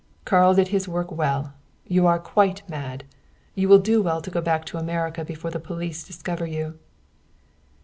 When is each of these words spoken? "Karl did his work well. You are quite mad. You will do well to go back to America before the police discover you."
"Karl 0.25 0.55
did 0.55 0.69
his 0.69 0.87
work 0.87 1.11
well. 1.11 1.53
You 1.85 2.07
are 2.07 2.17
quite 2.17 2.67
mad. 2.67 3.03
You 3.53 3.69
will 3.69 3.77
do 3.77 4.01
well 4.01 4.19
to 4.23 4.31
go 4.31 4.41
back 4.41 4.65
to 4.65 4.79
America 4.79 5.23
before 5.23 5.51
the 5.51 5.59
police 5.59 6.03
discover 6.03 6.47
you." 6.47 6.79